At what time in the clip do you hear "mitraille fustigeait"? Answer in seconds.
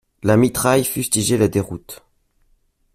0.35-1.37